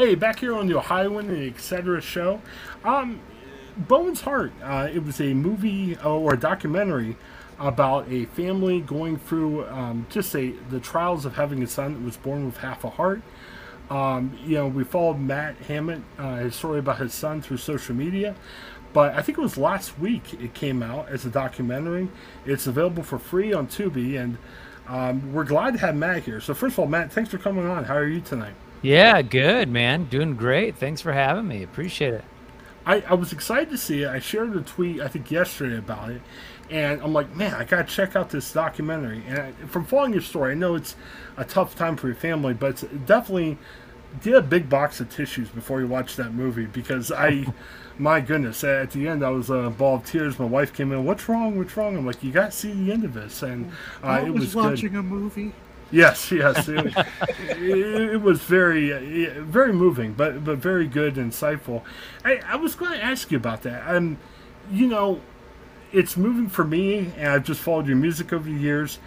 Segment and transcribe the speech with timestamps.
[0.00, 2.00] Hey, back here on the Ohioan and Etc.
[2.00, 2.40] show.
[2.84, 3.20] Um,
[3.76, 4.54] Bowen's Heart.
[4.62, 7.18] Uh, it was a movie uh, or a documentary
[7.58, 12.02] about a family going through um, just say the trials of having a son that
[12.02, 13.20] was born with half a heart.
[13.90, 17.94] Um, you know, we followed Matt Hammitt, uh, his story about his son through social
[17.94, 18.34] media.
[18.94, 22.08] But I think it was last week it came out as a documentary.
[22.46, 24.38] It's available for free on Tubi, and
[24.88, 26.40] um, we're glad to have Matt here.
[26.40, 27.84] So, first of all, Matt, thanks for coming on.
[27.84, 28.54] How are you tonight?
[28.82, 30.04] Yeah, good, man.
[30.04, 30.76] Doing great.
[30.76, 31.62] Thanks for having me.
[31.62, 32.24] Appreciate it.
[32.86, 34.08] I, I was excited to see it.
[34.08, 36.22] I shared a tweet, I think, yesterday about it.
[36.70, 39.22] And I'm like, man, I got to check out this documentary.
[39.26, 40.96] And I, from following your story, I know it's
[41.36, 43.58] a tough time for your family, but it's definitely
[44.22, 47.46] get a big box of tissues before you watch that movie because I,
[47.98, 50.38] my goodness, at the end I was a ball of tears.
[50.38, 51.58] My wife came in, what's wrong?
[51.58, 51.96] What's wrong?
[51.96, 53.70] I'm like, you got to see the end of this, and
[54.02, 55.00] uh, it was, was watching good.
[55.00, 55.52] a movie.
[55.92, 56.94] Yes, yes, it,
[57.58, 61.82] it, was very, very moving, but but very good, insightful.
[62.24, 63.82] I, I was going to ask you about that.
[63.92, 64.18] Um,
[64.70, 65.20] you know,
[65.92, 68.98] it's moving for me, and I've just followed your music over the years.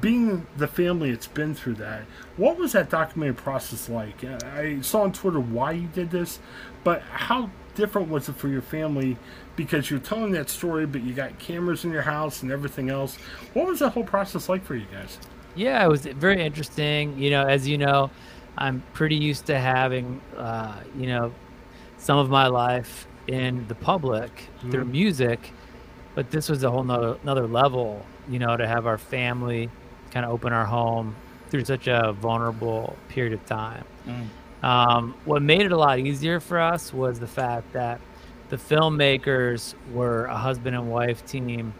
[0.00, 2.02] Being the family it's been through that,
[2.36, 4.22] what was that documentary process like?
[4.22, 6.40] I saw on Twitter why you did this,
[6.84, 9.16] but how different was it for your family?
[9.56, 13.16] Because you're telling that story, but you got cameras in your house and everything else.
[13.54, 15.18] What was that whole process like for you guys?
[15.54, 17.18] Yeah, it was very interesting.
[17.18, 18.10] You know, as you know,
[18.56, 21.32] I'm pretty used to having, uh, you know,
[21.98, 24.70] some of my life in the public mm-hmm.
[24.70, 25.52] through music,
[26.14, 29.70] but this was a whole nother, another level, you know, to have our family
[30.10, 31.14] kind of open our home
[31.50, 33.84] through such a vulnerable period of time.
[34.06, 34.64] Mm.
[34.64, 38.00] Um, what made it a lot easier for us was the fact that
[38.48, 41.72] the filmmakers were a husband and wife team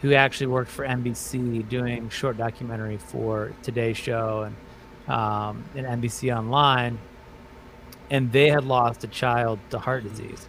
[0.00, 4.56] who actually worked for NBC doing short documentary for Today Show and
[5.14, 6.98] um, and NBC Online,
[8.10, 10.48] and they had lost a child to heart disease,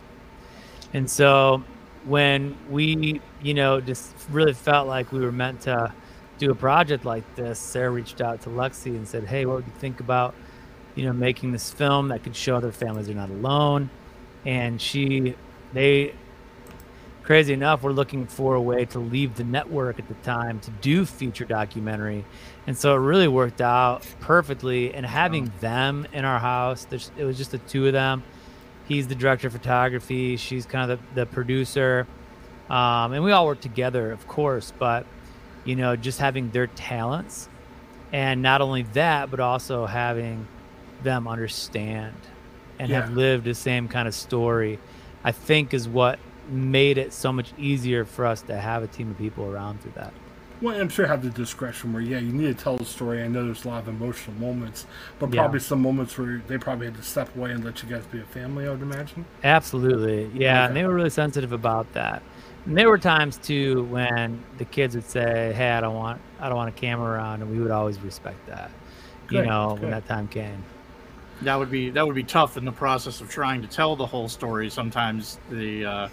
[0.93, 1.63] and so
[2.05, 5.93] when we you know just really felt like we were meant to
[6.37, 9.65] do a project like this, Sarah reached out to Lexi and said, "Hey, what would
[9.65, 10.35] you think about
[10.95, 13.89] you know making this film that could show other families they're not alone?"
[14.45, 15.35] And she
[15.73, 16.13] they
[17.29, 20.71] crazy enough, we're looking for a way to leave the network at the time to
[20.81, 22.25] do feature documentary.
[22.65, 24.95] And so it really worked out perfectly.
[24.95, 28.23] And having them in our house, it was just the two of them.
[28.87, 32.07] He's the director of photography, she's kind of the, the producer.
[32.67, 35.05] Um, and we all work together, of course, but
[35.65, 37.47] you know, just having their talents
[38.11, 40.47] and not only that, but also having
[41.03, 42.15] them understand
[42.79, 43.01] and yeah.
[43.01, 44.79] have lived the same kind of story,
[45.23, 46.17] I think is what
[46.49, 49.93] made it so much easier for us to have a team of people around through
[49.95, 50.13] that.
[50.61, 53.23] Well, I'm sure have the discretion where, yeah, you need to tell the story.
[53.23, 54.85] I know there's a lot of emotional moments,
[55.17, 55.65] but probably yeah.
[55.65, 58.25] some moments where they probably had to step away and let you guys be a
[58.25, 58.67] family.
[58.67, 59.25] I would imagine.
[59.43, 60.67] Absolutely, yeah, okay.
[60.67, 62.21] and they were really sensitive about that.
[62.65, 66.49] And there were times too when the kids would say, "Hey, I don't want, I
[66.49, 68.69] don't want a camera around," and we would always respect that.
[69.27, 69.37] Good.
[69.37, 70.63] You know, when that time came.
[71.43, 74.05] That would be that would be tough in the process of trying to tell the
[74.05, 74.69] whole story.
[74.69, 76.09] Sometimes the uh,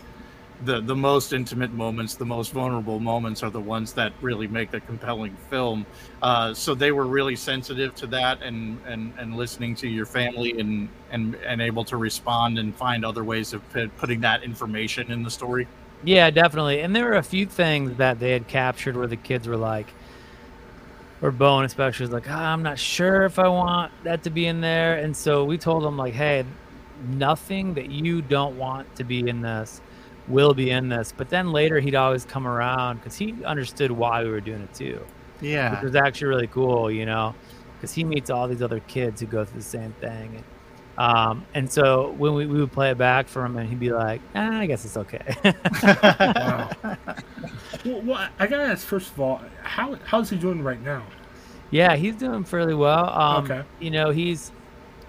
[0.65, 4.71] the the most intimate moments, the most vulnerable moments, are the ones that really make
[4.71, 5.85] the compelling film.
[6.23, 10.59] Uh, so they were really sensitive to that, and and and listening to your family,
[10.59, 13.63] and and and able to respond and find other ways of
[13.99, 15.67] putting that information in the story.
[16.05, 16.81] Yeah, definitely.
[16.81, 19.89] And there were a few things that they had captured where the kids were like,
[21.23, 24.47] or Bowen especially was like, oh, I'm not sure if I want that to be
[24.47, 24.99] in there.
[24.99, 26.45] And so we told them like, hey,
[27.09, 29.81] nothing that you don't want to be in this
[30.29, 31.13] will be in this.
[31.17, 34.75] But then later he'd always come around because he understood why we were doing it
[34.75, 35.05] too.
[35.41, 35.75] Yeah.
[35.75, 37.35] Which was actually really cool, you know,
[37.75, 40.37] because he meets all these other kids who go through the same thing.
[40.37, 40.45] And,
[40.99, 43.93] um, and so when we, we would play it back for him and he'd be
[43.93, 45.37] like, eh, I guess it's okay.
[45.83, 46.71] wow.
[47.85, 51.05] Well, well, I gotta ask first of all, how how's he doing right now?
[51.71, 53.11] Yeah, he's doing fairly well.
[53.11, 53.63] Um, okay.
[53.79, 54.51] You know, he's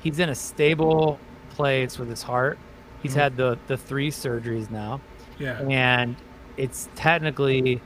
[0.03, 1.19] he's in a stable
[1.51, 2.59] place with his heart.
[3.01, 3.19] He's mm-hmm.
[3.19, 5.01] had the the three surgeries now.
[5.39, 5.61] Yeah.
[5.61, 6.15] And
[6.57, 7.81] it's technically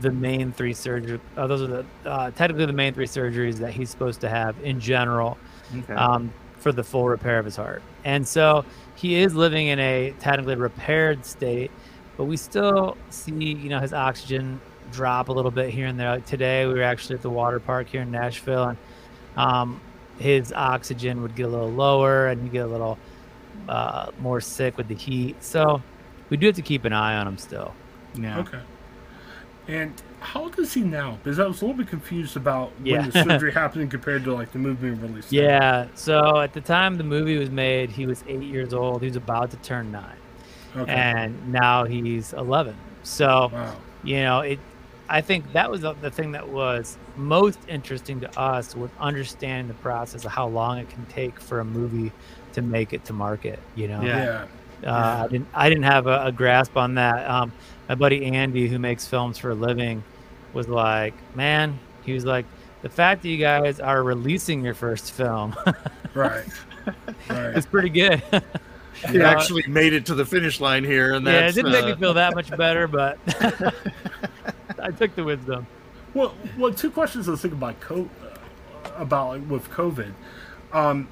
[0.00, 1.20] the main three surgeries.
[1.36, 4.56] Uh, those are the uh, technically the main three surgeries that he's supposed to have
[4.62, 5.36] in general
[5.76, 5.94] okay.
[5.94, 7.82] um, for the full repair of his heart.
[8.04, 8.64] And so
[8.96, 11.70] he is living in a technically repaired state,
[12.16, 14.60] but we still see you know his oxygen
[14.92, 16.10] drop a little bit here and there.
[16.10, 18.78] Like today, we were actually at the water park here in Nashville, and
[19.36, 19.80] um,
[20.18, 22.98] his oxygen would get a little lower, and he get a little
[23.68, 25.42] uh, more sick with the heat.
[25.42, 25.82] So
[26.30, 27.74] we do have to keep an eye on him still.
[28.14, 28.38] Yeah.
[28.40, 28.60] Okay.
[29.66, 31.18] And how old is he now?
[31.22, 33.00] Because I was a little bit confused about Yeah.
[33.00, 35.32] when the surgery happened compared to like the movie being released.
[35.32, 35.86] Yeah.
[35.94, 39.00] So at the time the movie was made, he was eight years old.
[39.00, 40.16] He was about to turn nine,
[40.76, 40.92] Okay.
[40.92, 42.76] and now he's 11.
[43.02, 43.76] So wow.
[44.02, 44.58] you know it.
[45.06, 49.68] I think that was the, the thing that was most interesting to us was understanding
[49.68, 52.10] the process of how long it can take for a movie
[52.54, 53.58] to make it to market.
[53.76, 54.02] You know.
[54.02, 54.46] Yeah.
[54.84, 55.48] Uh, I didn't.
[55.54, 57.28] I didn't have a, a grasp on that.
[57.28, 57.52] Um,
[57.88, 60.02] my buddy Andy, who makes films for a living,
[60.52, 62.44] was like, "Man," he was like,
[62.82, 65.54] "The fact that you guys are releasing your first film
[66.14, 66.44] Right.
[67.30, 67.56] Right.
[67.56, 68.22] is pretty good."
[69.12, 69.28] You Yeah.
[69.30, 71.96] actually made it to the finish line here, and yeah, it didn't make me uh,
[71.96, 73.18] feel that much better, but
[74.78, 75.66] I took the wisdom.
[76.14, 80.12] Well, well, two questions I was thinking about co- uh, about like, with COVID.
[80.72, 81.08] Um,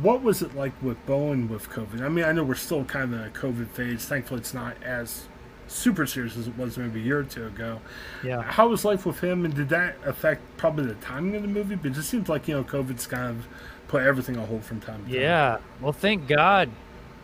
[0.00, 2.00] what was it like with Bowen with COVID?
[2.02, 4.04] I mean, I know we're still kind of in a COVID phase.
[4.06, 5.24] Thankfully, it's not as
[5.68, 7.80] super serious as it was maybe a year or two ago.
[8.22, 8.42] Yeah.
[8.42, 11.74] How was life with him, and did that affect probably the timing of the movie?
[11.74, 13.46] But it just seems like you know, COVID's kind of
[13.88, 15.20] put everything on hold from time to time.
[15.20, 15.58] Yeah.
[15.80, 16.70] Well, thank God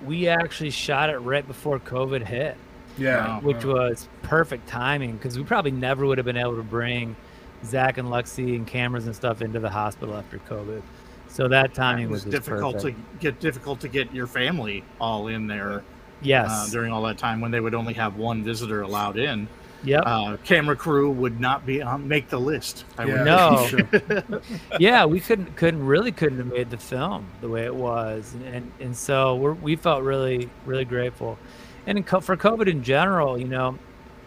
[0.05, 2.57] we actually shot it right before COVID hit.
[2.99, 3.41] yeah, Wow.
[3.41, 7.17] which was perfect timing because we probably never would have been able to bring
[7.65, 10.83] Zach and Lexi and cameras and stuff into the hospital after COVID.
[11.29, 12.97] So that timing it was was, difficult perfect.
[12.99, 15.83] to get difficult to get your family all in there
[16.21, 16.49] Yes.
[16.51, 19.47] uh, during all that time when they would only have one visitor allowed in.
[19.85, 20.03] yep.
[20.05, 22.85] Uh, camera crew would not be on make the list.
[22.97, 23.67] I would Yeah, No.
[23.69, 24.41] sure.
[24.81, 28.73] yeah, we couldn't couldn't really couldn't have made the film the way it was, and
[28.81, 31.39] and so we're, we felt really really grateful,
[31.87, 33.79] and in, co- for COVID in general, you know,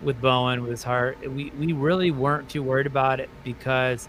[0.01, 4.07] with Bowen with his heart, we we really weren't too worried about it because,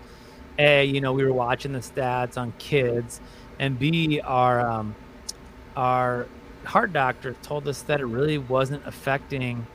[0.59, 3.21] a you know we were watching the stats on kids,
[3.59, 4.95] and b our um,
[5.77, 6.27] our
[6.65, 9.67] heart doctor told us that it really wasn't affecting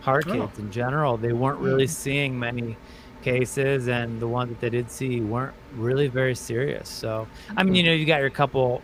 [0.00, 0.32] heart Oh.
[0.46, 1.16] kids in general.
[1.16, 2.76] They weren't really seeing many
[3.22, 6.88] cases, and the ones that they did see weren't really very serious.
[6.88, 8.82] So, I mean, you know, you got your couple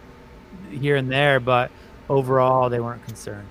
[0.71, 1.71] here and there, but
[2.09, 3.47] overall, they weren't concerned.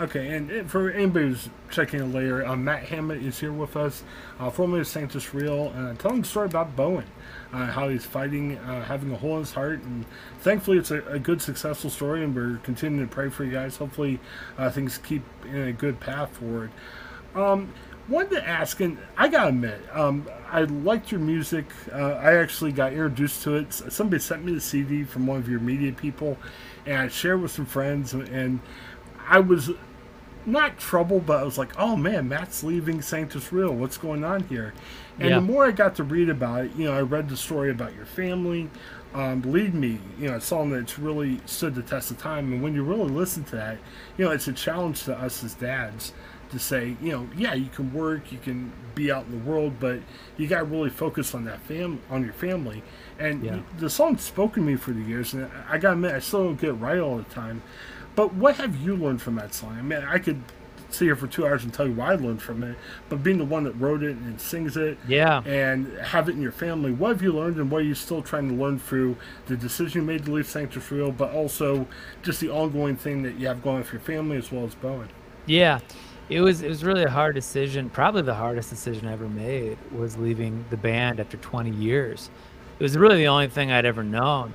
[0.00, 4.04] Okay, and for anybody who's checking in later, uh, Matt Hammitt is here with us,
[4.38, 7.06] uh, formerly of Sanctus Real, uh, telling a story about Bowen,
[7.52, 10.06] uh, how he's fighting, uh, having a hole in his heart, and
[10.38, 13.76] thankfully it's a, a good, successful story, and we're continuing to pray for you guys.
[13.78, 14.20] Hopefully,
[14.56, 16.70] uh, things keep in a good path forward.
[17.34, 17.72] Um,
[18.08, 21.66] wanted to ask, and I gotta admit, um, I liked your music.
[21.92, 23.72] Uh, I actually got introduced to it.
[23.72, 26.38] Somebody sent me the CD from one of your media people,
[26.86, 28.60] and I shared with some friends, and
[29.28, 29.72] I was
[30.48, 33.72] not trouble, but I was like, oh man, Matt's leaving Sanctus Real.
[33.72, 34.74] What's going on here?
[35.20, 35.34] And Yeah.
[35.36, 37.94] the more I got to read about it, you know, I read the story about
[37.94, 38.70] your family.
[39.14, 42.52] Um, believe me, you know, it's something that's really stood the test of time.
[42.52, 43.78] And when you really listen to that,
[44.16, 46.12] you know, it's a challenge to us as dads
[46.50, 49.74] to say, you know, yeah, you can work, you can be out in the world,
[49.80, 50.00] but
[50.36, 52.82] you got to really focus on that fam, on your family.
[53.18, 53.58] And Yeah.
[53.78, 56.44] the song's spoken to me for the years, and I got to admit, I still
[56.44, 57.62] don't get it right all the time.
[58.18, 59.76] But what have you learned from that song?
[59.78, 60.42] I mean, I could
[60.90, 62.76] sit here for two hours and tell you what I learned from it,
[63.08, 65.40] but being the one that wrote it and sings it Yeah.
[65.46, 68.20] and have it in your family, what have you learned and what are you still
[68.20, 69.14] trying to learn through
[69.46, 71.86] the decision you made to leave Sanctus Real, but also
[72.24, 75.10] just the ongoing thing that you have going with your family as well as Bowen?
[75.46, 75.78] Yeah,
[76.28, 77.88] it was it was really a hard decision.
[77.88, 82.30] Probably the hardest decision I ever made was leaving the band after 20 years.
[82.80, 84.54] It was really the only thing I'd ever known,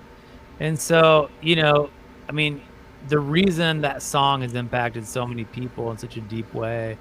[0.60, 1.92] and so you know,
[2.28, 2.62] I mean,
[3.08, 6.98] the reason that song has impacted so many people in such a deep way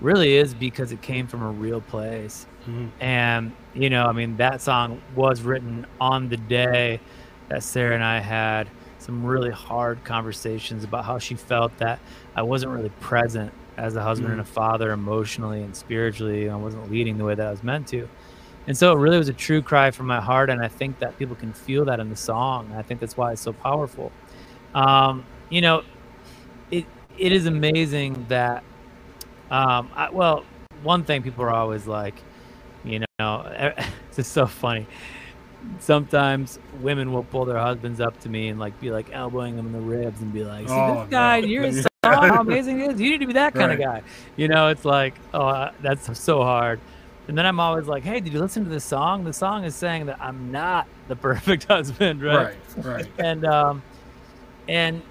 [0.00, 2.46] really is because it came from a real place.
[2.66, 2.88] Mhm.
[3.00, 7.00] And, you know, I mean, that song was written on the day
[7.48, 11.98] that Sarah and I had some really hard conversations about how she felt that
[12.36, 16.44] I wasn't really present as a husband and a father emotionally and spiritually.
[16.46, 18.08] And I wasn't leading the way that I was meant to.
[18.66, 20.50] And so it really was a true cry from my heart.
[20.50, 22.70] And I think that people can feel that in the song.
[22.76, 24.12] I think that's why it's so powerful.
[24.74, 25.82] Um, you know,
[26.70, 26.86] it
[27.18, 28.64] it is amazing that
[29.50, 30.44] um, I, well,
[30.82, 32.14] one thing people are always like,
[32.84, 33.42] you know,
[34.08, 34.86] it's just so funny.
[35.78, 39.66] Sometimes women will pull their husbands up to me and like be like elbowing them
[39.66, 41.46] in the ribs and be like, "See Oh, this guy, no.
[41.46, 43.00] you're song, how amazing it is.
[43.00, 44.02] You need to be that kind of guy."
[44.36, 46.80] You know, it's like, oh, uh, that's so hard.
[47.28, 49.24] And then I'm always like, "Hey, did you listen to the song?
[49.24, 53.08] The song is saying that I'm not the perfect husband, right?" Right, right.
[53.18, 53.82] and um
[54.66, 55.02] and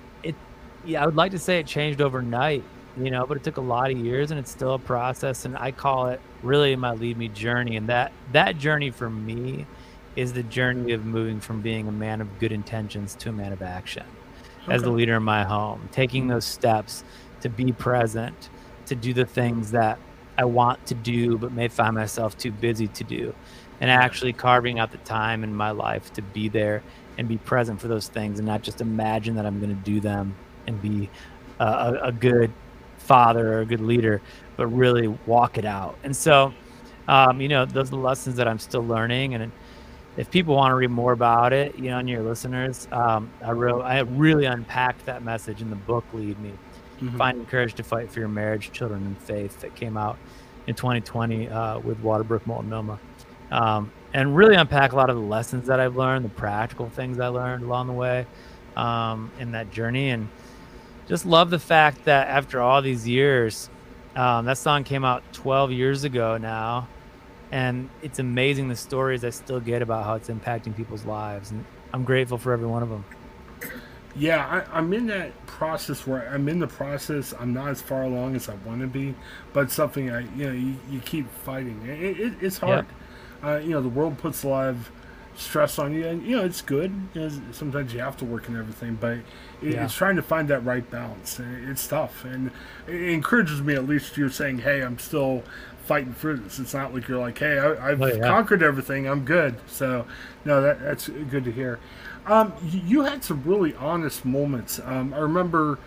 [0.90, 2.64] yeah i would like to say it changed overnight
[2.98, 5.58] you know but it took a lot of years and it's still a process and
[5.58, 9.66] i call it really my lead me journey and that that journey for me
[10.16, 13.54] is the journey of moving from being a man of good intentions to a man
[13.54, 14.04] of action
[14.68, 17.04] as the leader in my home taking those steps
[17.42, 18.50] to be present
[18.86, 20.00] to do the things that
[20.40, 23.36] I want to do, but may find myself too busy to do.
[23.82, 26.82] And actually carving out the time in my life to be there
[27.18, 30.00] and be present for those things and not just imagine that I'm going to do
[30.00, 30.36] them
[30.68, 31.10] and be
[31.60, 32.52] a, a, good
[32.98, 34.22] father or a good leader,
[34.56, 35.98] but really walk it out.
[36.04, 36.54] And so,
[37.08, 39.34] um, you know, those are the lessons that I'm still learning.
[39.34, 39.52] And
[40.18, 43.52] if people want to read more about it, you know, and your listeners, um, I
[43.52, 46.52] wrote, I really unpacked that message in the book Lead Me,
[47.02, 47.18] mm-hmm.
[47.18, 50.18] Finding Courage to Fight for Your Marriage, Children, and Faith that came out
[50.68, 53.00] in 2020 uh, with Waterbrook Multnomah.
[53.52, 57.20] Um, and really unpack a lot of the lessons that I've learned, the practical things
[57.20, 58.26] I learned along the way
[58.76, 60.10] um, in that journey.
[60.10, 60.30] And
[61.10, 63.70] just love the fact that after all these years,
[64.16, 66.88] um, that song came out 12 years ago now
[67.52, 71.66] and it's amazing the stories I still get about how it's impacting people's lives, and
[71.94, 73.06] I'm grateful for every one of them.
[74.16, 77.34] Yeah, I, am in that process where I'm in the process.
[77.40, 79.16] I'm not as far along as I want to be,
[79.54, 81.82] but something I, you know, you, you keep fighting.
[81.88, 82.86] It, it, it's hard.
[83.44, 84.92] Uh, you know, the world puts a lot of
[85.40, 86.94] stress on you, and you know it's good.
[87.52, 89.24] Sometimes you have to work and everything, but it,
[89.62, 89.86] yeah.
[89.86, 91.40] it's trying to find that right balance.
[91.40, 92.52] It's tough, and
[92.88, 93.76] it encourages me.
[93.76, 95.44] At least you're saying, "Hey, I'm still
[95.90, 96.60] fighting through this.
[96.60, 98.20] It's not like you're like, hey, I, have oh, yeah.
[98.20, 99.08] conquered everything.
[99.08, 99.56] I'm good.
[99.66, 100.06] So,
[100.46, 101.80] no, that, that's good to hear.
[102.28, 104.80] Um, you, you, had some really honest moments.
[104.86, 105.80] Um, I remember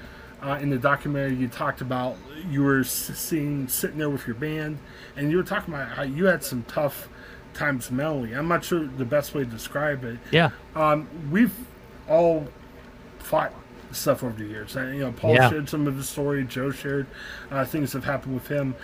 [0.42, 2.16] uh, in the documentary you talked about
[2.50, 4.78] you were seeing sitting there with your band,
[5.16, 7.08] and you were talking about how you had some tough
[7.54, 8.32] times mentally.
[8.34, 10.18] I'm not sure the best way to describe it.
[10.30, 10.50] Yeah.
[10.74, 11.54] Um, we've
[12.08, 12.46] all
[13.18, 13.52] fought
[13.92, 14.76] stuff over the years.
[14.76, 15.50] And, you know, Paul yeah.
[15.50, 16.44] shared some of his story.
[16.44, 17.06] Joe shared
[17.50, 18.74] uh, things that have happened with him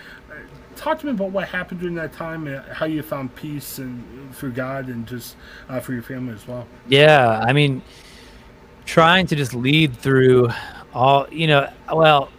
[0.78, 4.34] talk to me about what happened during that time and how you found peace and
[4.34, 5.36] for God and just
[5.68, 6.66] uh, for your family as well.
[6.88, 7.82] Yeah, I mean,
[8.86, 10.50] trying to just lead through
[10.94, 12.30] all, you know, well,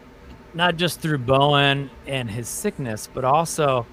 [0.53, 3.85] not just through Bowen and his sickness, but also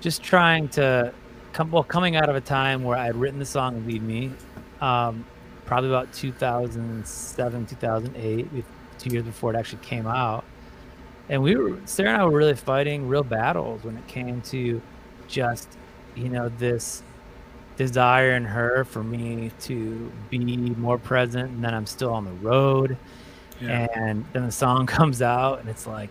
[0.00, 1.14] just trying to
[1.60, 4.32] come, well, coming out of a time where I'd written the song "Lead Me,"
[4.80, 5.26] um,
[5.66, 8.64] probably about 2007, 2008,
[8.98, 10.44] two years before it actually came out.
[11.28, 14.80] And we were Sarah and I were really fighting real battles when it came to
[15.28, 15.68] just
[16.16, 17.02] you know this
[17.76, 22.32] desire in her for me to be more present and then I'm still on the
[22.32, 22.96] road.
[23.60, 23.86] Yeah.
[23.94, 26.08] and then the song comes out and it's like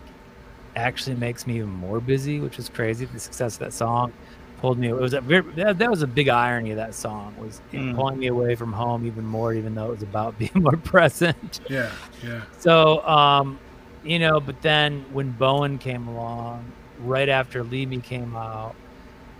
[0.76, 4.12] actually makes me even more busy which is crazy the success of that song
[4.60, 7.34] pulled me it was a very, that, that was a big irony of that song
[7.38, 7.94] was mm.
[7.94, 11.60] pulling me away from home even more even though it was about being more present
[11.68, 11.90] yeah
[12.22, 13.58] yeah so um
[14.04, 18.74] you know, but then when Bowen came along, right after Lead Me came out,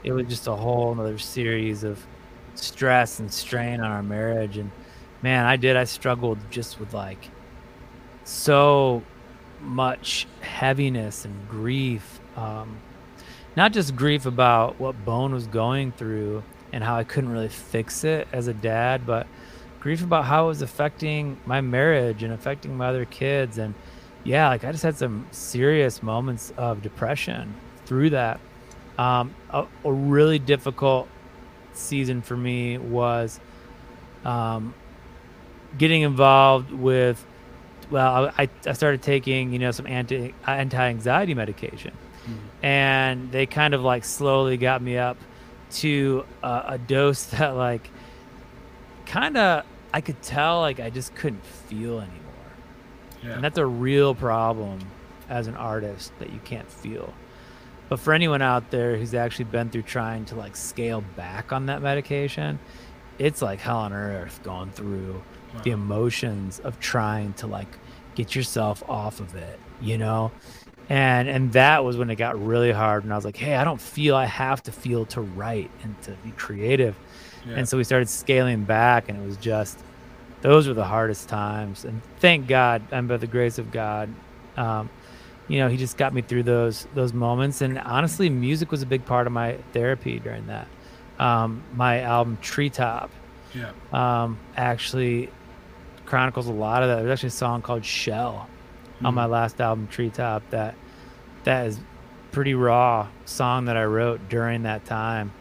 [0.02, 2.04] it was just a whole another series of
[2.54, 4.56] stress and strain on our marriage.
[4.56, 4.70] And
[5.22, 5.76] man, I did.
[5.76, 7.30] I struggled just with like
[8.24, 9.02] so
[9.60, 12.20] much heaviness and grief.
[12.36, 12.78] Um,
[13.60, 18.04] not just grief about what Bowen was going through and how I couldn't really fix
[18.04, 19.26] it as a dad, but
[19.80, 23.74] grief about how it was affecting my marriage and affecting my other kids and
[24.24, 28.40] yeah, like I just had some serious moments of depression through that.
[28.96, 31.06] Um, a, a, really difficult
[31.74, 33.40] season for me was
[34.24, 34.72] um,
[35.76, 37.22] getting involved with.
[37.90, 42.64] Well, I, I started taking you know some anti anti anxiety medication, mm-hmm.
[42.64, 45.16] and they kind of like slowly got me up
[45.70, 47.90] to a, a dose that like
[49.06, 52.20] kind of I could tell like I just couldn't feel anymore
[53.22, 53.34] yeah.
[53.34, 54.80] And that's a real problem
[55.28, 57.12] as an artist that you can't feel.
[57.88, 61.66] But for anyone out there who's actually been through trying to like scale back on
[61.66, 62.58] that medication,
[63.18, 65.22] it's like hell on earth going through
[65.54, 65.60] wow.
[65.62, 67.68] the emotions of trying to like
[68.14, 70.30] get yourself off of it, you know?
[70.90, 73.62] And and that was when it got really hard and I was like, "Hey, I
[73.62, 76.98] don't feel I have to feel to write and to be creative."
[77.46, 77.54] Yeah.
[77.54, 79.78] And so we started scaling back and it was just
[80.42, 81.84] those were the hardest times.
[81.84, 84.12] And thank God, and by the grace of God,
[84.56, 84.90] um,
[85.46, 87.60] you know, he just got me through those those moments.
[87.60, 90.66] And honestly, music was a big part of my therapy during that.
[91.20, 93.10] Um, my album Treetop,
[93.54, 95.30] yeah, um, actually
[96.04, 96.96] chronicles a lot of that.
[96.96, 98.48] There's actually a song called Shell
[99.00, 99.06] mm.
[99.06, 99.32] on my hmm.
[99.32, 100.74] last album Treetop that
[101.44, 101.80] that is
[102.32, 105.32] pretty raw song that I wrote during that time.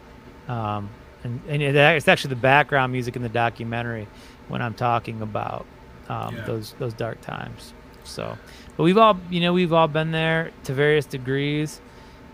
[0.48, 0.90] Um,
[1.22, 4.08] and, and it's actually the background music in the documentary
[4.48, 5.66] when I'm talking about
[6.08, 6.44] um, yeah.
[6.44, 7.72] those those dark times.
[8.04, 8.36] So,
[8.76, 11.80] but we've all you know we've all been there to various degrees,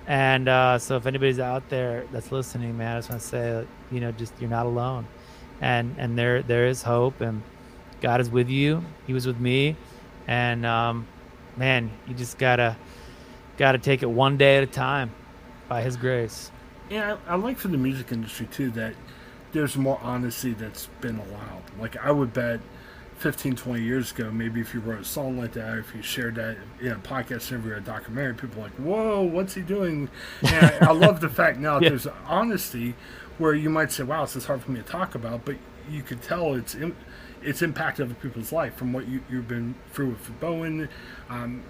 [0.07, 3.67] and uh, so if anybody's out there that's listening, man, I just want to say
[3.91, 5.07] you know just you're not alone,
[5.61, 7.43] and and there there is hope, and
[8.01, 8.85] God is with you.
[9.07, 9.77] He was with me,
[10.27, 11.07] and um,
[11.57, 12.77] man, you just gotta
[13.57, 15.11] gotta take it one day at a time.
[15.69, 16.51] by His grace.
[16.91, 18.95] Yeah, I, I like for the music industry too that
[19.53, 21.63] there's more honesty that's been allowed.
[21.81, 22.61] Like I would bet
[23.19, 26.03] 15, 20 years ago, maybe if you wrote a song like that, or if you
[26.03, 30.11] shared that in a podcast interview or a documentary, people like, whoa, what's he doing?
[30.43, 31.89] And I, I love the fact now Yeah.
[31.89, 32.95] there's honesty
[33.39, 35.57] where you might say, wow, this is hard for me to talk about, but
[35.91, 36.77] you could tell it's
[37.47, 40.89] it's impact other people's life from what you, you've been through with Bowen.
[41.31, 41.63] Um,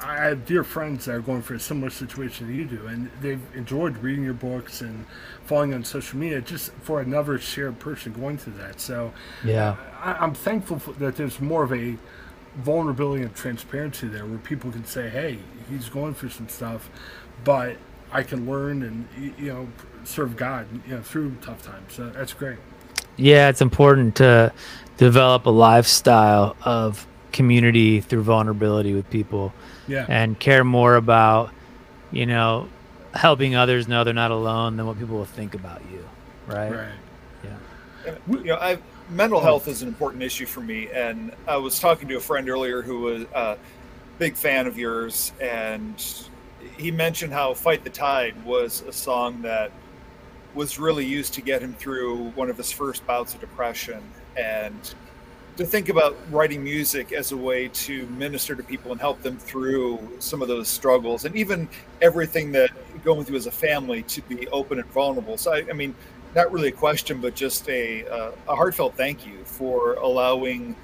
[0.00, 3.10] I have dear friends that are going through a similar situation that you do, and
[3.20, 5.06] they've enjoyed reading your books and
[5.44, 8.80] following on social media just for another shared person going through that.
[8.80, 9.12] So
[9.44, 9.76] Yeah.
[10.02, 11.96] I, I'm thankful for, that there's more of a
[12.58, 15.38] vulnerability and transparency there where people can say, hey,
[15.70, 16.88] he's going through some stuff,
[17.44, 17.76] but
[18.12, 19.68] I can learn and, you know,
[20.04, 21.94] serve God, you know, through tough times.
[21.94, 22.58] So that's great.
[23.16, 24.52] Yeah, it's important to
[24.96, 29.52] develop a lifestyle of community through vulnerability with people
[29.86, 30.06] Yeah.
[30.08, 31.50] and care more about,
[32.10, 32.68] you know,
[33.14, 36.04] helping others know they're not alone than what people will think about you.
[36.46, 36.72] Right.
[36.72, 36.88] right.
[37.44, 38.14] Yeah.
[38.28, 38.78] you know, I
[39.10, 42.48] mental health is an important issue for me, and I was talking to a friend
[42.48, 43.56] earlier who was a
[44.18, 46.02] big fan of yours, and
[46.76, 49.70] he mentioned how "Fight the Tide" was a song that
[50.54, 54.00] was really used to get him through one of his first bouts of depression,
[54.36, 54.94] and
[55.56, 59.38] to think about writing music as a way to minister to people and help them
[59.38, 61.68] through some of those struggles, and even
[62.02, 62.70] everything that
[63.04, 65.38] going through as a family to be open and vulnerable.
[65.38, 65.94] So, I, I mean
[66.36, 70.76] not really a question, but just a, uh, a heartfelt thank you for allowing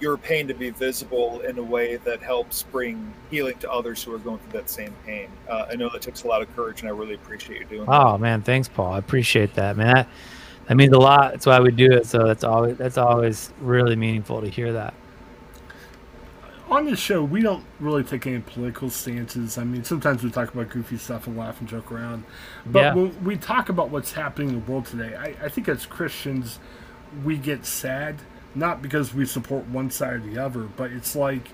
[0.00, 4.12] your pain to be visible in a way that helps bring healing to others who
[4.12, 5.28] are going through that same pain.
[5.48, 7.86] Uh, I know that takes a lot of courage, and I really appreciate you doing
[7.86, 8.02] that.
[8.02, 8.92] Oh man, thanks, Paul.
[8.92, 9.94] I appreciate that, man.
[9.94, 10.08] That,
[10.68, 11.32] that means a lot.
[11.32, 12.06] That's why we do it.
[12.06, 14.94] So that's always that's always really meaningful to hear that.
[16.68, 19.56] on this show, we don't really take any political stances.
[19.56, 22.24] I mean, sometimes we talk about goofy stuff and laugh and joke around.
[22.66, 22.94] But Yeah.
[22.94, 26.58] when we talk about what's happening in the world today, I, I think as Christians,
[27.24, 28.16] we get sad,
[28.56, 31.50] not because we support one side or the other, but it's like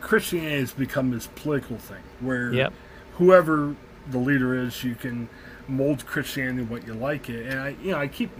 [0.00, 2.72] Christianity has become this political thing where Yep.
[3.18, 3.76] whoever
[4.10, 5.28] the leader is, you can
[5.68, 7.46] mold Christianity what you like it.
[7.46, 8.30] And I, you know, I keep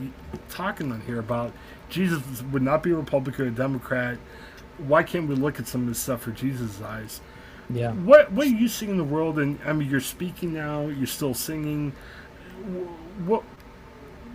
[0.49, 1.53] talking on here about
[1.89, 4.19] Jesus would not be a Republican or Democrat.
[4.79, 7.21] Why can't we look at some of this stuff for Jesus' eyes?
[7.71, 7.93] Yeah.
[7.93, 9.39] What What are you seeing in the world?
[9.39, 10.89] And I mean, you're speaking now.
[10.89, 11.93] You're still singing.
[13.25, 13.45] What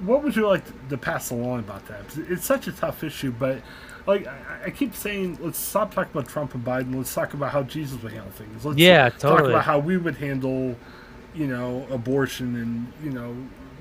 [0.01, 2.05] What would you like to pass along about that?
[2.29, 3.61] It's such a tough issue, but
[4.05, 6.95] like I, I keep saying, let's stop talking about Trump and Biden.
[6.95, 8.65] Let's talk about how Jesus would handle things.
[8.65, 10.75] Let's Yeah, talk about how we would handle,
[11.37, 13.35] you know, abortion and you know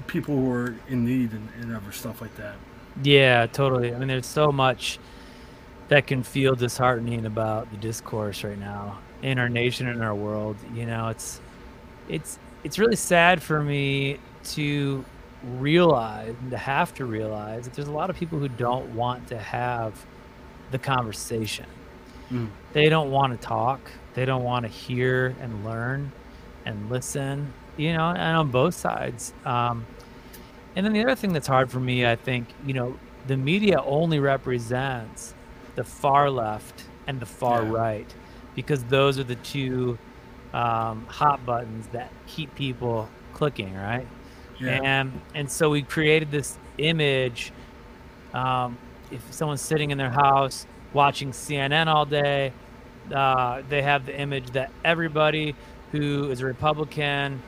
[0.07, 2.55] people who are in need and, and other stuff like that.
[3.03, 3.95] Yeah, totally.
[3.95, 4.99] I mean, there's so much
[5.89, 10.57] that can feel disheartening about the discourse right now in our nation and our world.
[10.75, 11.41] You know, it's
[12.09, 15.05] it's it's really sad for me to
[15.59, 19.27] realize and to have to realize that there's a lot of people who don't want
[19.29, 20.05] to have
[20.71, 21.67] the conversation.
[22.31, 22.49] Mm.
[22.73, 23.81] They don't want to talk.
[24.15, 26.11] They don't want to hear and learn
[26.67, 27.55] and listen.
[27.79, 29.35] You know, and on both sides.
[29.45, 29.87] Um,
[30.75, 33.83] and then the other thing that's hard for me, I think, you know, the media
[33.83, 35.35] only represents
[35.75, 37.71] the far left and the far Yeah.
[37.73, 38.15] right
[38.55, 39.99] because those are the two
[40.55, 44.07] um, hot buttons that keep people clicking, right?
[44.59, 44.81] Yeah.
[44.83, 47.53] And and so we created this image.
[48.33, 48.79] Um,
[49.11, 52.53] if someone's sitting in their house watching CNN all day,
[53.15, 55.55] uh, they have the image that everybody
[55.93, 57.43] who is a Republican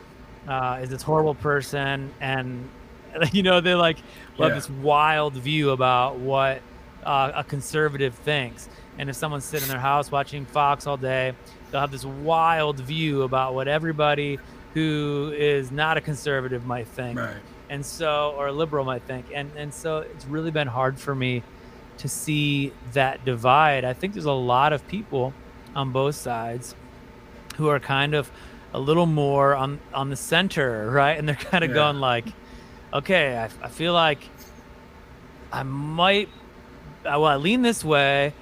[0.46, 2.68] uh, is this horrible person, and
[3.32, 3.96] you know they like
[4.38, 4.54] have Yeah.
[4.54, 6.62] this wild view about what
[7.04, 8.68] uh, a conservative thinks.
[8.98, 11.32] And if someone's sitting in their house watching Fox all day,
[11.70, 14.38] they'll have this wild view about what everybody
[14.74, 17.36] who is not a conservative might think Right.
[17.70, 21.14] and so or a liberal might think and and so it's really been hard for
[21.14, 21.42] me
[21.98, 25.32] to see that divide i think there's a lot of people
[25.74, 26.74] on both sides
[27.58, 28.30] who are kind of
[28.72, 31.74] a little more on on the center right and they're kind of Yeah.
[31.76, 32.26] going like
[32.92, 34.20] okay I, I feel like
[35.52, 36.28] i might
[37.04, 38.32] I, well, I lean this way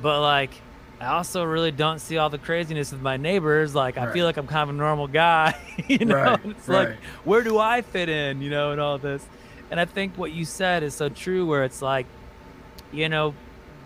[0.00, 0.50] but like
[0.98, 3.74] I also really don't see all the craziness of my neighbors.
[3.74, 5.54] Like, I feel like I'm kind of a normal guy,
[5.88, 6.14] you know?
[6.14, 9.22] Right, It's like, where do I fit in, you know, and all this.
[9.70, 12.06] And I think what you said is so true, where it's like,
[12.92, 13.34] you know,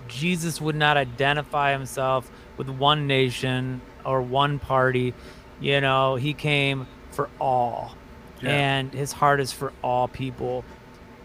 [0.07, 5.15] Jesus would not identify himself with one nation or one party.
[5.61, 7.95] You know, he came for all,
[8.41, 8.51] Yeah.
[8.51, 10.65] and his heart is for all people.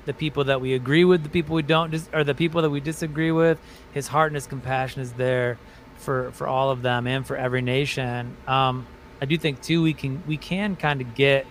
[0.06, 2.70] The people that we agree with, the people we don't, dis- or the people that
[2.70, 3.58] we disagree with.
[3.92, 5.58] His heart and his compassion is there
[5.98, 8.36] for for all of them and for every nation.
[8.48, 8.86] Um,
[9.22, 11.48] I do think too we can we can kind of get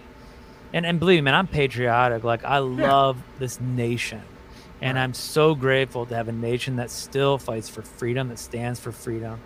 [0.73, 2.23] and and believe me, man, I'm patriotic.
[2.23, 4.23] Like I love this nation,
[4.83, 8.79] and I'm so grateful to have a nation that still fights for freedom, that stands
[8.79, 9.41] for freedom,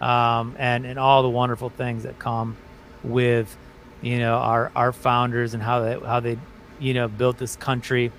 [0.00, 2.56] um, and and all the wonderful things that come
[3.02, 3.56] with,
[4.02, 6.38] you know, our our founders and how they how they,
[6.78, 8.12] you know, built this country.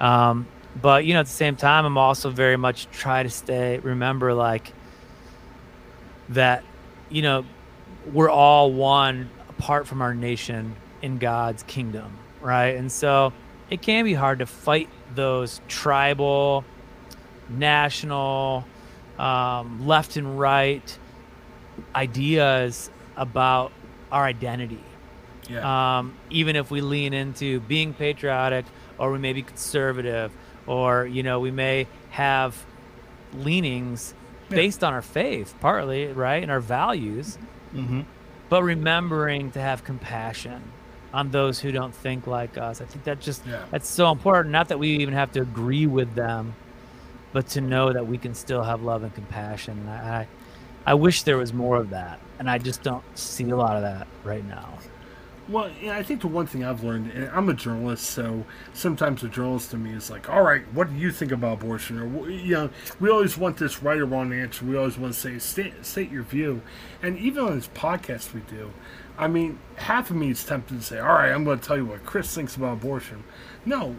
[0.00, 0.46] Um,
[0.80, 4.34] but you know, at the same time, I'm also very much try to stay remember
[4.34, 4.72] like
[6.30, 6.64] that,
[7.10, 7.44] you know,
[8.12, 12.76] we're all one apart from our nation in God's kingdom, right?
[12.76, 13.32] And so
[13.70, 16.64] it can be hard to fight those tribal,
[17.48, 18.66] national,
[19.18, 20.98] um, left and right
[21.94, 23.72] ideas about
[24.12, 24.80] our identity.
[25.48, 25.98] Yeah.
[25.98, 28.64] Um, even if we lean into being patriotic
[28.98, 30.32] or we may be conservative
[30.66, 32.56] or, you know, we may have
[33.34, 34.14] leanings
[34.50, 34.56] Yeah.
[34.56, 36.42] based on our faith, partly, right?
[36.42, 37.38] And our values
[37.74, 38.02] Mm-hmm.
[38.48, 40.62] but remembering to have compassion
[41.12, 42.80] on those who don't think like us.
[42.80, 43.64] I think that just Yeah.
[43.72, 44.52] that's so important.
[44.52, 46.54] Not that we even have to agree with them,
[47.34, 49.76] but to know that we can still have love and compassion.
[49.80, 50.28] And I,
[50.86, 53.82] I, wish there was more of that, and I just don't see a lot of
[53.82, 54.78] that right now.
[55.48, 59.24] Well, yeah, I think the one thing I've learned, and I'm a journalist, so sometimes
[59.24, 61.98] a journalist to me is like, all right, what do you think about abortion?
[61.98, 62.70] Or, you know,
[63.00, 64.64] we always want this right or wrong answer.
[64.64, 66.62] We always want to say, state, state your view.
[67.02, 68.70] And even on this podcast we do,
[69.18, 71.76] I mean, half of me is tempted to say, all right, I'm going to tell
[71.76, 73.24] you what Chris thinks about abortion.
[73.66, 73.96] No,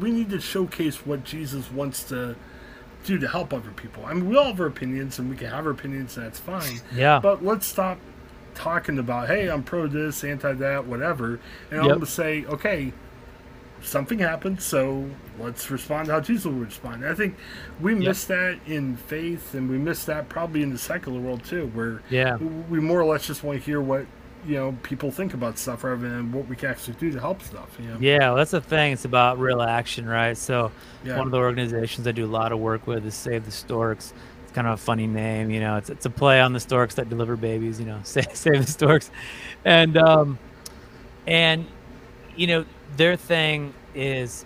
[0.00, 2.36] we need to showcase what Jesus wants to
[3.04, 4.04] do to help other people.
[4.06, 6.38] I mean, we all have our opinions, and we can have our opinions, and that's
[6.38, 6.80] fine.
[6.94, 7.18] Yeah.
[7.20, 7.98] But let's stop
[8.54, 12.00] talking about, hey, I'm pro this, anti that, whatever, and I'm Yep.
[12.00, 12.92] to say, okay,
[13.82, 15.08] something happened, so
[15.40, 17.04] let's respond to how Jesus would respond.
[17.04, 17.36] I think
[17.80, 21.70] we miss that in faith, and we miss that probably in the secular world too,
[21.74, 22.36] where Yeah.
[22.36, 24.06] we more or less just want to hear what
[24.46, 27.42] you know people think about stuff rather than what we can actually do to help
[27.42, 27.68] stuff.
[27.80, 27.96] You know?
[28.00, 28.92] Yeah, well, that's the thing.
[28.92, 30.36] It's about real action, right?
[30.36, 30.72] So,
[31.04, 31.16] Yeah.
[31.18, 34.12] one of the organizations I do a lot of work with is Save the Storks.
[34.44, 35.76] It's kind of a funny name, you know.
[35.76, 38.00] It's it's a play on the storks that deliver babies, you know.
[38.04, 39.10] Save, save the storks,
[39.64, 40.38] and um,
[41.26, 41.66] and
[42.36, 42.64] you know
[42.96, 44.44] their thing is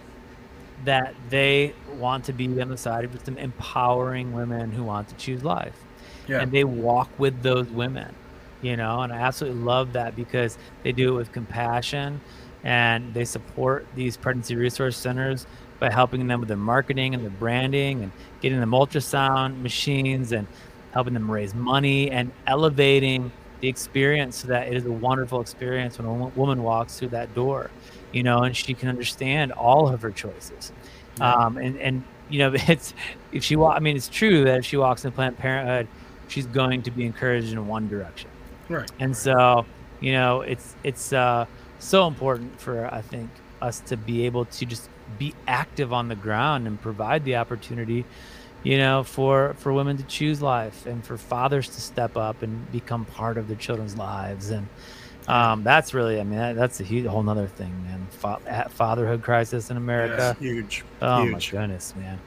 [0.85, 5.15] that they want to be on the side of just empowering women who want to
[5.15, 5.75] choose life
[6.29, 6.41] Yeah.
[6.43, 8.15] and they walk with those women
[8.63, 12.21] you know and i absolutely love that because they do it with compassion
[12.65, 15.47] and they support these pregnancy resource centers
[15.79, 20.47] by helping them with their marketing and their branding and getting them ultrasound machines and
[20.93, 25.99] helping them raise money and elevating the experience so that it is a wonderful experience
[25.99, 27.71] when a woman walks through that door
[28.13, 30.73] you know and she can understand all of her choices.
[31.21, 32.95] Um, and and you know it's
[33.33, 35.89] if she wa- i mean it's true that if she walks in planned parenthood
[36.29, 38.29] she's going to be encouraged in one direction
[38.69, 38.91] right.
[39.01, 39.65] and so
[40.01, 41.47] you know it's it's uh,
[41.79, 43.31] so important for i think
[43.63, 48.05] us to be able to just be active on the ground and provide the opportunity
[48.63, 52.71] you know for for women to choose life and for fathers to step up and
[52.73, 54.67] become part of their children's lives and
[55.29, 59.23] um, that's really i mean that, that's a huge whole nother thing man Fa- fatherhood
[59.23, 60.85] crisis in america Huge.
[61.01, 61.53] Oh Huge.
[61.53, 62.19] my goodness, man.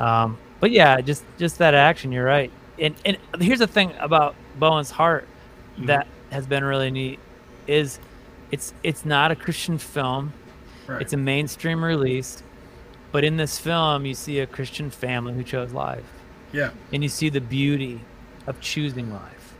[0.00, 2.10] Um, but yeah, just just that action.
[2.12, 2.50] You're right.
[2.78, 5.28] And and here's the thing about Bowen's Heart
[5.74, 5.86] Mm-hmm.
[5.86, 7.18] that has been really neat
[7.66, 7.98] is
[8.50, 10.32] it's it's not a Christian film.
[10.86, 11.00] Right.
[11.02, 12.42] It's a mainstream release,
[13.10, 16.04] but in this film you see a Christian family who chose life,
[16.52, 16.70] yeah.
[16.92, 18.00] and you see the beauty
[18.46, 19.54] of choosing life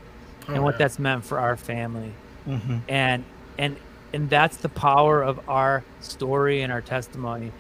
[0.49, 0.79] Oh, and what yeah.
[0.79, 2.13] that's meant for our family
[2.47, 2.77] Mm-hmm.
[2.89, 3.25] and
[3.59, 3.77] and
[4.13, 7.51] and that's the power of our story and our testimony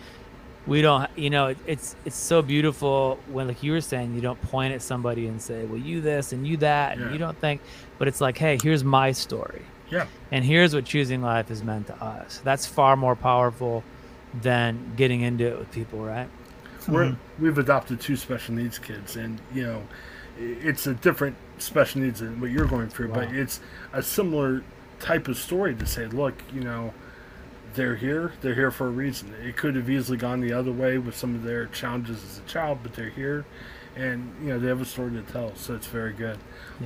[0.66, 4.20] we don't you know it, it's it's so beautiful when like you were saying you
[4.20, 7.12] don't point at somebody and say well you this and you that and Yeah.
[7.12, 7.61] you don't think
[7.98, 9.62] but it's like hey here's my story.
[9.90, 10.07] Yeah.
[10.33, 12.40] and here's what choosing life has meant to us.
[12.42, 13.85] That's far more powerful
[14.40, 16.29] than getting into it with people right?
[16.88, 17.42] We're, mm-hmm.
[17.44, 19.83] we've adopted two special needs kids, and you know,
[20.38, 23.61] it's a different special needs than what you're going through, but it's
[23.92, 24.62] a similar
[25.00, 26.92] type of story to say, look, you know,
[27.75, 29.35] they're here, they're here for a reason.
[29.43, 32.43] It could have easily gone the other way with some of their challenges as a
[32.49, 33.45] child, but they're here,
[33.97, 36.39] and you know, they have a story to tell, so it's very good.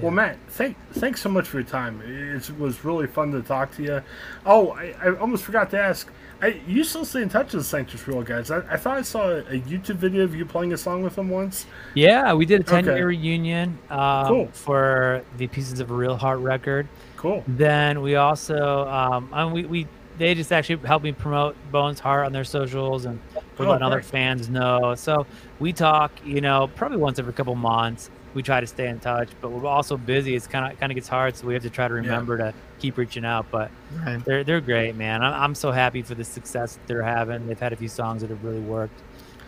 [0.02, 2.02] Well, Matt, thank thanks so much for your time.
[2.04, 4.02] It was really fun to talk to you.
[4.44, 6.10] Oh, I, I almost forgot to ask.
[6.40, 8.50] I, you still stay in touch with the Sanctus Real guys.
[8.52, 11.16] I, I thought I saw a, a YouTube video of you playing a song with
[11.16, 11.66] them once.
[11.94, 13.02] yeah we did a 10 year Okay.
[13.02, 14.46] reunion um, Cool.
[14.52, 17.42] for the pieces of a real heart record Cool.
[17.48, 22.26] Then we also, um, and we, we they just actually helped me promote Bowen's Heart
[22.26, 23.20] on their socials and
[23.56, 24.94] we're Oh, letting other fans know.
[24.94, 25.26] So
[25.58, 29.30] we talk, you know, probably once every couple months, we try to stay in touch.
[29.40, 30.34] But we're also busy.
[30.36, 32.52] It's kind of kind of gets hard, so we have to try to remember to
[32.78, 33.46] keep reaching out.
[33.50, 33.70] But
[34.04, 34.22] Right.
[34.24, 35.22] they're they're great, man.
[35.22, 37.46] I'm I'm so happy for the success that they're having.
[37.46, 39.00] They've had a few songs that have really worked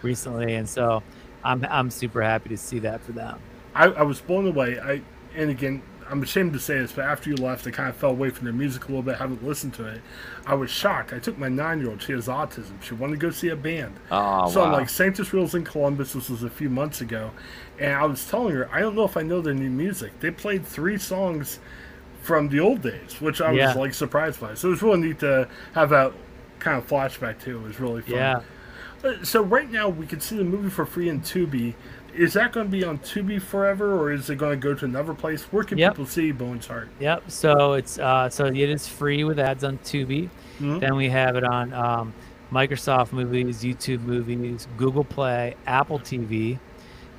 [0.02, 1.02] recently, and so
[1.44, 3.38] I'm I'm super happy to see that for them.
[3.74, 4.80] I, I was blown away.
[4.80, 5.02] I
[5.36, 8.10] and again, I'm ashamed to say this, but after you left, I kind of fell
[8.10, 9.16] away from their music a little bit.
[9.16, 10.00] Haven't listened to it.
[10.46, 11.12] I was shocked.
[11.12, 12.02] I took my nine-year-old.
[12.02, 12.82] She has autism.
[12.82, 13.94] She wanted to go see a band.
[14.10, 16.12] Oh so I'm like Sanctus Real's in Columbus.
[16.14, 17.30] This was a few months ago,
[17.78, 20.18] and I was telling her I don't know if I know their new music.
[20.20, 21.60] They played three songs
[22.22, 24.54] from the old days, which I was like surprised by.
[24.54, 26.12] So it was really neat to have that
[26.58, 27.58] kind of flashback too.
[27.58, 28.14] It was really fun.
[28.14, 28.40] yeah.
[29.02, 31.74] Uh, So right now we can see the movie for free in Tubi.
[32.14, 34.84] Is that going to be on Tubi forever, or is it going to go to
[34.84, 35.42] another place?
[35.52, 35.92] Where can Yep.
[35.92, 36.88] people see Bowen's Heart?
[37.00, 37.30] Yep.
[37.30, 40.28] So it's uh, so it is free with ads on Tubi.
[40.60, 40.80] Mhm.
[40.80, 42.12] Then we have it on um,
[42.52, 46.58] Microsoft Movies, YouTube Movies, Google Play, Apple TV,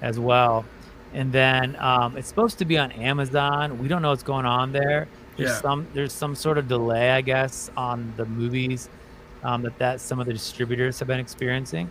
[0.01, 0.65] as well.
[1.13, 3.77] And then um, it's supposed to be on Amazon.
[3.79, 5.07] We don't know what's going on there.
[5.37, 5.61] There's Yeah.
[5.61, 8.89] some there's some sort of delay, I guess, on the movies
[9.43, 11.89] um, that that some of the distributors have been experiencing.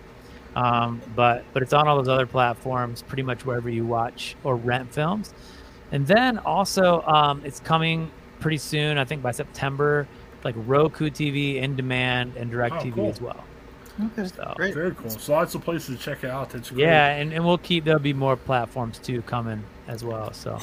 [0.56, 4.56] Um, but but it's on all those other platforms, pretty much wherever you watch or
[4.56, 5.32] rent films.
[5.92, 8.10] And then also, um, it's coming
[8.40, 8.98] pretty soon.
[8.98, 10.06] I think by September,
[10.44, 13.08] like Roku TV, in demand, and Direct Oh, TV cool.
[13.10, 13.44] as well.
[14.16, 14.26] Okay.
[14.28, 14.72] So Great.
[14.74, 15.10] Very cool.
[15.10, 16.50] So lots of places to check it out.
[16.50, 16.80] That's great.
[16.84, 20.32] yeah, and, and we'll keep there'll be more platforms too coming as well.
[20.32, 20.58] So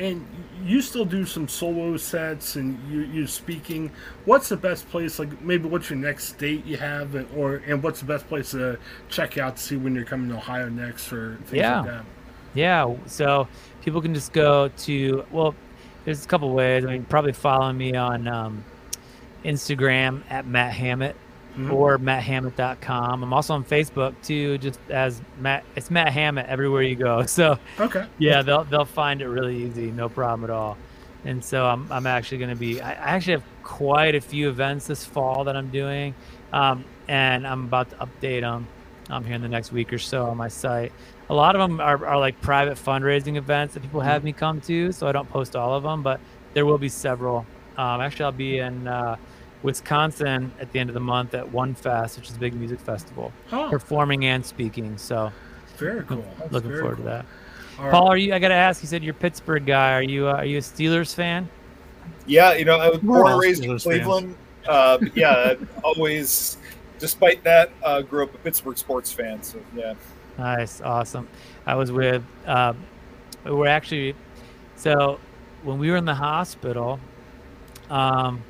[0.00, 0.26] And
[0.64, 3.90] you still do some solo sets and you you speaking.
[4.26, 5.18] What's the best place?
[5.18, 8.52] Like maybe what's your next date you have, and- or and what's the best place
[8.52, 11.80] to check out to see when you're coming to Ohio next or things Yeah.
[11.80, 12.04] like that?
[12.54, 13.48] yeah, so
[13.82, 15.54] people can just go to well,
[16.04, 16.84] there's a couple ways.
[16.84, 18.64] I mean, probably follow me on um,
[19.44, 21.14] Instagram at Matt Hammitt
[21.58, 21.72] Mhm.
[21.72, 23.22] or matthammitt.com.
[23.22, 25.64] I'm also on Facebook too, just as Matt.
[25.76, 27.22] It's Matt Hammitt everywhere you go.
[27.26, 28.04] So Okay.
[28.18, 30.76] yeah, they'll they'll find it really easy, no problem at all.
[31.24, 32.80] And so I'm I'm actually going to be.
[32.80, 36.14] I, I actually have quite a few events this fall that I'm doing,
[36.52, 38.66] um, and I'm about to update them
[39.10, 40.92] I'm um, here in the next week or so on my site.
[41.30, 44.60] A lot of them are, are like private fundraising events that people have me come
[44.62, 46.20] to, so I don't post all of them, but
[46.54, 47.44] there will be several.
[47.76, 49.16] Um, actually, I'll be in uh,
[49.62, 52.80] Wisconsin at the end of the month at One Fest, which is a big music
[52.80, 54.96] festival, Oh, performing and speaking.
[54.98, 55.32] So
[55.76, 56.24] very cool.
[56.38, 57.04] That's looking very forward cool.
[57.06, 57.26] to that.
[57.78, 57.90] All right.
[57.92, 58.34] Paul, are you?
[58.34, 58.82] I gotta ask.
[58.82, 59.92] You said you're a Pittsburgh guy.
[59.94, 60.28] Are you?
[60.28, 61.48] Uh, are you a Steelers fan?
[62.26, 63.84] Yeah, you know, I was born and raised in Steelers fans.
[63.84, 64.36] Cleveland.
[64.66, 66.56] Uh, yeah, always.
[66.98, 69.40] Despite that, uh, grew up a Pittsburgh sports fan.
[69.42, 69.94] So yeah,
[70.36, 71.28] Nice, awesome.
[71.66, 72.24] I was with.
[72.46, 72.76] Um,
[73.44, 74.14] we're actually.
[74.76, 75.18] So,
[75.62, 76.98] when we were in the hospital,
[77.90, 78.42] um,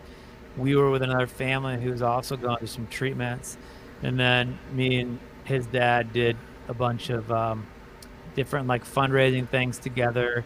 [0.58, 3.56] we were with another family who was also going through some treatments,
[4.02, 6.36] and then me and his dad did
[6.68, 7.66] a bunch of um,
[8.34, 10.44] different like fundraising things together,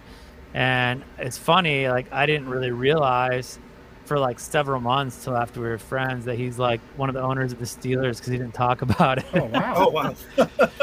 [0.55, 1.89] and it's funny.
[1.89, 3.59] Like I didn't really realize
[4.05, 7.23] for like several months till after we were friends that he's like one of the
[7.23, 9.25] owners of the Steelers because he didn't talk about it.
[9.35, 9.75] Oh wow.
[9.77, 10.15] oh wow,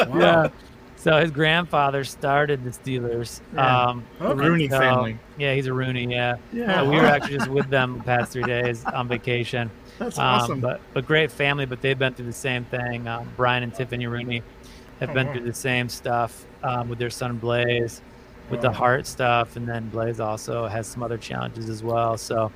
[0.07, 0.19] wow.
[0.19, 0.49] Yeah.
[0.99, 3.39] So his grandfather started the Steelers.
[3.55, 3.83] Yeah.
[3.87, 4.03] Um.
[4.19, 5.17] Rooney so- family.
[5.37, 6.05] Yeah, he's a Rooney.
[6.11, 6.35] Yeah.
[6.51, 6.83] Yeah.
[6.83, 9.71] We were actually just with them the past three days on vacation.
[9.97, 10.59] That's Um, awesome.
[10.59, 11.65] But but great family.
[11.65, 13.07] But they've been through the same thing.
[13.07, 14.43] Um, Brian and Tiffany Rooney
[14.99, 15.33] have Oh, been wow.
[15.33, 18.01] through the same stuff um, with their son Blaze,
[18.49, 22.17] with the heart stuff, and then Blaze also has some other challenges as well.
[22.17, 22.51] So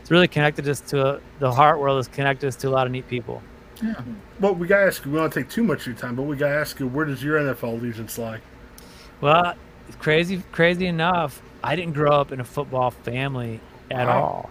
[0.00, 1.96] it's really connected us to the heart world.
[1.98, 3.42] Has connected us to a lot of neat people.
[4.40, 5.10] Well, we gotta ask you.
[5.12, 7.22] We don't take too much of your time, but we gotta ask you, where does
[7.22, 8.40] your NFL allegiance lie?
[9.20, 9.54] Well,
[9.98, 13.60] crazy, crazy enough, I didn't grow up in a football family
[13.90, 14.22] at Wow.
[14.22, 14.50] all,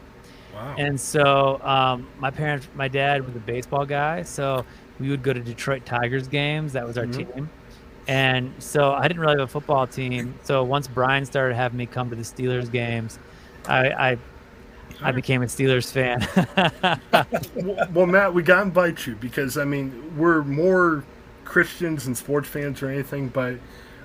[0.53, 0.75] Wow.
[0.77, 4.65] and so um, my parents, my dad was a baseball guy, so
[4.99, 6.73] we would go to Detroit Tigers games.
[6.73, 7.13] That was our Mhm.
[7.33, 7.49] team,
[8.07, 10.33] and so I didn't really have a football team.
[10.43, 13.19] So once Brian started having me come to the Steelers games,
[13.67, 14.17] I I,
[15.01, 16.27] I became a Steelers fan.
[17.93, 21.03] well, Matt, we gotta invite you because I mean we're more
[21.45, 23.55] Christians and sports fans or anything, but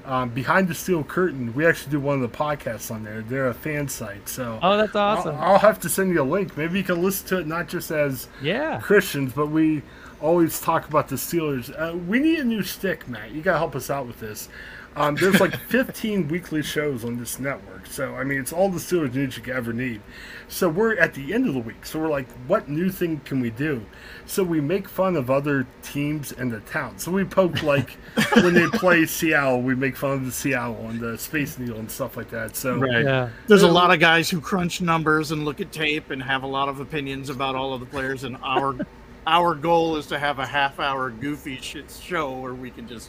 [0.05, 3.23] um, behind the steel curtain, we actually do one of the podcasts on there.
[3.23, 5.37] They're a fan site, so oh, that's awesome!
[5.37, 6.57] I'll, I'll have to send you a link.
[6.57, 9.83] Maybe you can listen to it not just as yeah, Christians, but we
[10.21, 11.71] always talk about the Steelers.
[11.71, 13.31] Uh, we need a new stick, Matt.
[13.31, 14.49] You gotta help us out with this.
[14.95, 18.79] Um, there's like 15 weekly shows on this network, so I mean it's all the
[18.79, 20.03] Steelers news you could ever need.
[20.49, 23.41] So we're at the end of the week, so we're like, what new thing can
[23.41, 23.85] we do?
[24.27, 26.99] So we make fun of other teams in the town.
[26.99, 27.91] So we poke like
[28.35, 31.91] when they play Seattle, we make fun of the Seattle and the Space Needle and
[31.91, 32.55] stuff like that.
[32.55, 33.05] So Right.
[33.05, 33.31] yeah.
[33.47, 36.47] There's a lot of guys who crunch numbers and look at tape and have a
[36.47, 38.25] lot of opinions about all of the players.
[38.25, 38.77] And our
[39.27, 43.09] our goal is to have a half hour goofy shit show where we can just,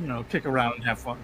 [0.00, 1.18] you know, kick around and have fun.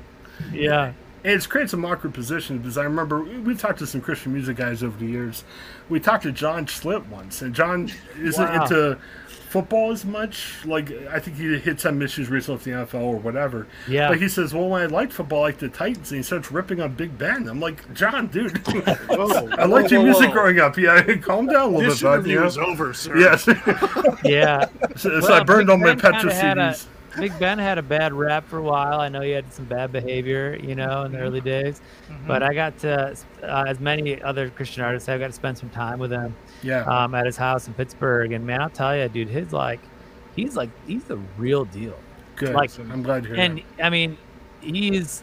[0.53, 0.93] Yeah.
[1.25, 4.57] And it's creates some awkward positions because I remember we talked to some Christian music
[4.57, 5.43] guys over the years.
[5.89, 8.63] We talked to John Schlitt once, and John isn't Wow.
[8.63, 10.65] into football as much.
[10.65, 13.67] Like I think he hit some issues recently with the NFL or whatever.
[13.89, 14.09] Yeah.
[14.11, 16.53] But he says, "Well, when I liked football, I like the Titans," and he starts
[16.53, 17.49] ripping on Big Ben.
[17.49, 18.57] I'm like, John, dude,
[19.09, 20.33] Whoa, I liked your whoa, music whoa.
[20.35, 20.79] growing up.
[20.79, 22.15] Yeah, calm down a little This bit, bud.
[22.15, 22.47] interview You know?
[22.47, 23.19] is over, sir.
[23.19, 23.49] Yes.
[24.23, 24.67] Yeah.
[24.97, 26.87] so, so I burned Big all my Ben Petra kinda a- CDs.
[27.21, 29.01] Big Ben had a bad rap for a while.
[29.01, 31.81] I know he had some bad behavior, you know, in the early days.
[32.27, 35.71] But I got to, uh, as many other Christian artists, I got to spend some
[35.71, 36.83] time with him Yeah.
[36.85, 38.33] um, at his house in Pittsburgh.
[38.33, 39.81] And man, I'll tell you, dude, his like,
[40.37, 41.99] he's like, he's the real deal.
[42.37, 42.55] Good.
[42.55, 44.17] like- I'm glad hear And I mean,
[44.61, 45.23] he's,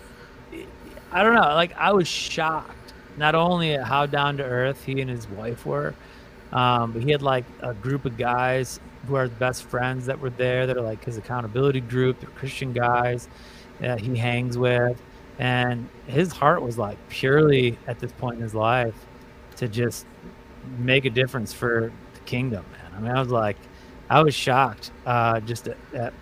[1.11, 4.99] I don't know, like I was shocked not only at how down to earth he
[4.99, 5.93] and his wife were,
[6.51, 10.19] um, but he had like a group of guys who are his best friends that
[10.19, 13.27] were there that are like his accountability group, they're Christian guys
[13.79, 15.01] that he hangs with.
[15.39, 18.95] And his heart was like purely at this point in his life
[19.57, 20.05] to just
[20.79, 22.91] make a difference for the kingdom, man.
[22.95, 23.57] I mean, I was like,
[24.09, 26.13] I was shocked uh, just at, at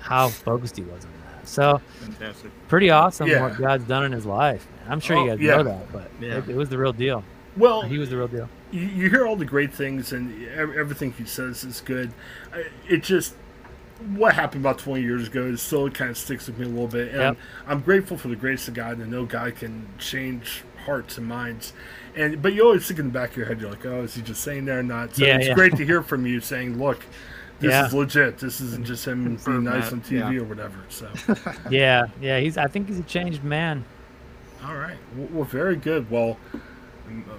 [0.00, 1.46] how focused he was on that.
[1.48, 2.50] So Fantastic.
[2.68, 3.42] pretty awesome Yeah.
[3.42, 4.66] what God's done in his life.
[4.80, 4.92] Man.
[4.92, 5.56] I'm sure Oh, you guys yeah.
[5.56, 6.38] know that, but Yeah.
[6.38, 7.22] it, it was the real deal.
[7.56, 8.48] Well, He was the real deal.
[8.74, 12.12] You, you hear all the great things and everything he says is good.
[12.88, 13.34] It just
[14.16, 16.88] what happened about 20 years ago is still kind of sticks with me a little
[16.88, 17.08] bit.
[17.12, 17.36] And Yep.
[17.66, 21.72] I'm grateful for the grace of God and know God can change hearts and minds.
[22.16, 24.14] And but you always think in the back of your head, you're like, oh, is
[24.14, 25.14] he just saying that or not?
[25.16, 25.54] So Yeah, it's yeah.
[25.54, 27.04] great to hear from you saying, look.
[27.60, 27.86] This Yeah.
[27.86, 28.38] is legit.
[28.38, 30.40] This isn't just him being nice that, on TV yeah.
[30.40, 30.76] or whatever.
[30.88, 31.08] So,
[31.70, 32.40] Yeah, yeah.
[32.40, 32.58] He's.
[32.58, 33.84] I think he's a changed man.
[34.66, 34.96] all right.
[35.16, 36.10] Well, well very good.
[36.10, 36.62] Well, M-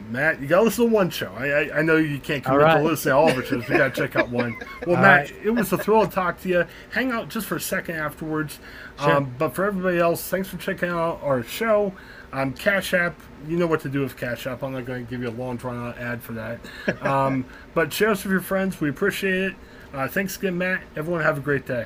[0.10, 1.32] Matt, you got to listen to one show.
[1.36, 2.78] I I, I know you can't All commit right.
[2.78, 3.68] to listening to all of our shows.
[3.68, 4.56] We got to check out one.
[4.86, 6.66] Well, All Matt, it was a thrill to talk to you.
[6.92, 8.60] Hang out just for a second afterwards.
[9.00, 9.12] Sure.
[9.18, 11.94] Um, but for everybody else, thanks for checking out our show.
[12.32, 14.62] Um, Cash App, you know what to do with Cash App.
[14.62, 16.60] I'm not going to give you a long drawn out ad for that.
[17.06, 18.80] Um, but share us with your friends.
[18.80, 19.56] We appreciate it.
[19.94, 20.84] Uh, thanks again, Matt.
[20.96, 21.86] Everyone have a great day.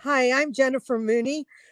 [0.00, 1.46] Hi, I'm Jennifer Mooney.